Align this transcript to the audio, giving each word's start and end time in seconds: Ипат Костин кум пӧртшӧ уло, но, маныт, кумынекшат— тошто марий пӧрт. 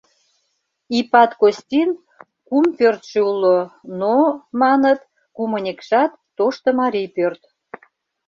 Ипат 0.99 1.31
Костин 1.41 1.89
кум 2.47 2.65
пӧртшӧ 2.77 3.19
уло, 3.31 3.59
но, 3.99 4.15
маныт, 4.61 4.99
кумынекшат— 5.35 6.11
тошто 6.37 6.67
марий 6.79 7.09
пӧрт. 7.15 7.41